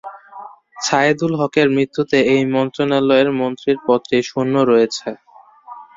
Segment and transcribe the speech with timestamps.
[0.77, 5.07] ছায়েদুল হকের মৃত্যুতে এই মন্ত্রণালয়ের মন্ত্রীর পদটি শূন্য রয়েছে।